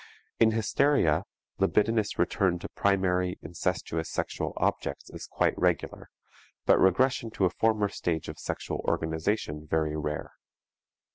[0.39, 1.25] In hysteria,
[1.59, 6.09] libidinous return to primary, incestuous sexual objects is quite regular,
[6.65, 10.31] but regression to a former stage of sexual organization very rare.